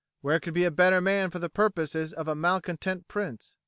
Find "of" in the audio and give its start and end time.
2.11-2.27